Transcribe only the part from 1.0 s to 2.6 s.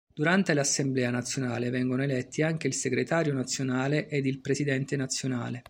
nazionale vengono eletti